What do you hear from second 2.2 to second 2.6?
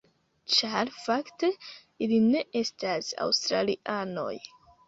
ne